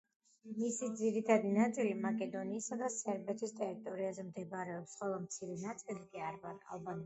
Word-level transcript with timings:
მისი 0.59 0.87
ძირითადი 1.01 1.51
ნაწილი 1.57 1.91
მაკედონიისა 2.07 2.79
და 2.81 2.89
სერბეთის 2.95 3.55
ტერიტორიებზე 3.61 4.27
მდებარეობს, 4.33 4.99
ხოლო 5.03 5.23
მცირე 5.31 5.63
ნაწილი 5.69 6.05
კი 6.13 6.29
ალბანეთში. 6.29 6.99